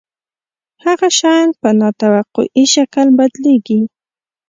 هغه 0.85 1.07
شیان 1.19 1.49
په 1.61 1.69
نا 1.79 1.89
توقعي 2.01 2.65
شکل 2.75 3.07
بدلیږي. 3.17 3.81